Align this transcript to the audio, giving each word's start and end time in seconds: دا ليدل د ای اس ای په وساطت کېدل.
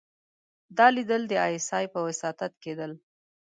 دا 0.77 0.87
ليدل 0.95 1.21
د 1.27 1.33
ای 1.45 1.53
اس 1.59 1.69
ای 1.77 1.85
په 1.93 1.99
وساطت 2.07 2.51
کېدل. 2.63 2.91